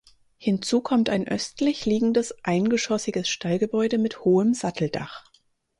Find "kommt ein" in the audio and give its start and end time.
0.81-1.27